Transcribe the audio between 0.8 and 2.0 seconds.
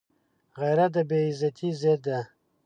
د بې عزتۍ ضد